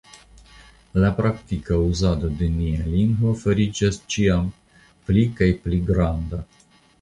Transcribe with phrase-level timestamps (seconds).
[1.03, 4.49] La praktika uzado de nia lingvo fariĝas ĉiam
[5.11, 6.43] pli kaj pli granda.